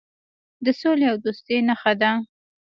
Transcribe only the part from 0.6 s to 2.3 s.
د سولې او دوستۍ نښه ده.